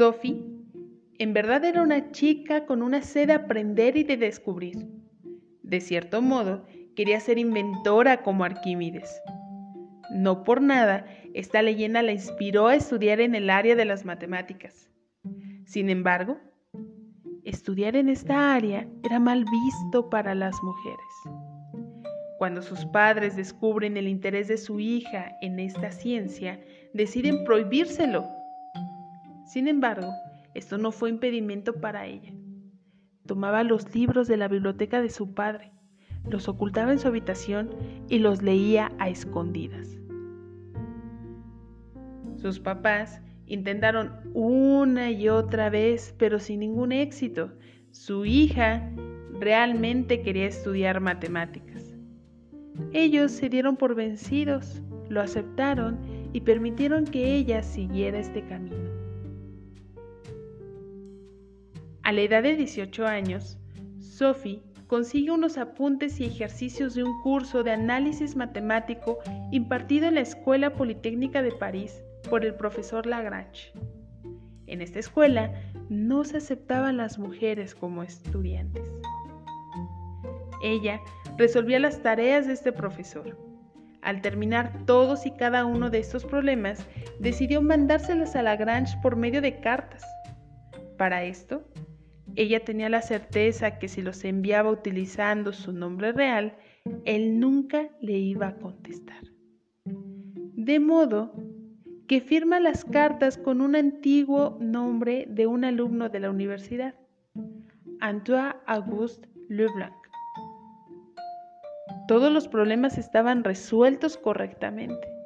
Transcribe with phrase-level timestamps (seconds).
[0.00, 0.42] Sophie,
[1.18, 4.88] en verdad era una chica con una sed de aprender y de descubrir.
[5.62, 6.64] De cierto modo,
[6.96, 9.20] quería ser inventora como Arquímedes.
[10.10, 14.88] No por nada, esta leyenda la inspiró a estudiar en el área de las matemáticas.
[15.66, 16.38] Sin embargo,
[17.44, 21.36] estudiar en esta área era mal visto para las mujeres.
[22.38, 26.58] Cuando sus padres descubren el interés de su hija en esta ciencia,
[26.94, 28.39] deciden prohibírselo.
[29.50, 30.14] Sin embargo,
[30.54, 32.32] esto no fue impedimento para ella.
[33.26, 35.72] Tomaba los libros de la biblioteca de su padre,
[36.28, 37.70] los ocultaba en su habitación
[38.08, 39.98] y los leía a escondidas.
[42.36, 47.50] Sus papás intentaron una y otra vez, pero sin ningún éxito.
[47.90, 48.88] Su hija
[49.40, 51.96] realmente quería estudiar matemáticas.
[52.92, 55.98] Ellos se dieron por vencidos, lo aceptaron
[56.32, 58.89] y permitieron que ella siguiera este camino.
[62.10, 63.56] A la edad de 18 años,
[64.00, 69.20] Sophie consigue unos apuntes y ejercicios de un curso de análisis matemático
[69.52, 73.72] impartido en la Escuela Politécnica de París por el profesor Lagrange.
[74.66, 75.52] En esta escuela
[75.88, 78.90] no se aceptaban las mujeres como estudiantes.
[80.64, 81.00] Ella
[81.38, 83.38] resolvía las tareas de este profesor.
[84.02, 86.84] Al terminar todos y cada uno de estos problemas,
[87.20, 90.02] decidió mandárselas a Lagrange por medio de cartas.
[90.98, 91.64] Para esto,
[92.36, 96.56] ella tenía la certeza que si los enviaba utilizando su nombre real,
[97.04, 99.22] él nunca le iba a contestar.
[99.84, 101.32] De modo
[102.06, 106.94] que firma las cartas con un antiguo nombre de un alumno de la universidad,
[108.00, 109.94] Antoine Auguste Leblanc.
[112.08, 115.19] Todos los problemas estaban resueltos correctamente.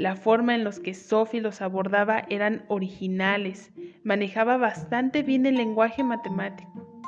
[0.00, 3.70] La forma en los que Sophie los abordaba eran originales,
[4.02, 7.04] manejaba bastante bien el lenguaje matemático.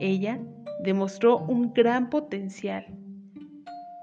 [0.00, 0.40] Ella
[0.82, 2.84] demostró un gran potencial,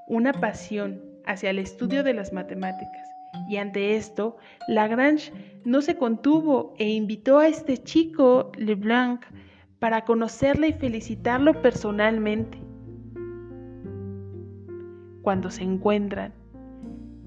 [0.08, 3.10] una pasión hacia el estudio de las matemáticas.
[3.50, 4.38] Y ante esto,
[4.70, 5.34] Lagrange
[5.66, 9.26] no se contuvo e invitó a este chico, Leblanc,
[9.80, 12.58] para conocerle y felicitarlo personalmente.
[15.24, 16.34] Cuando se encuentran,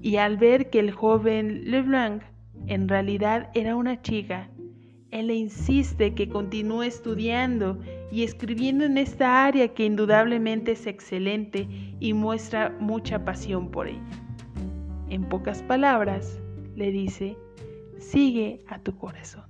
[0.01, 2.23] y al ver que el joven Leblanc
[2.67, 4.49] en realidad era una chica,
[5.11, 7.79] él le insiste que continúe estudiando
[8.11, 11.67] y escribiendo en esta área que indudablemente es excelente
[11.99, 14.01] y muestra mucha pasión por ella.
[15.09, 16.41] En pocas palabras,
[16.75, 17.37] le dice,
[17.99, 19.43] sigue a tu corazón.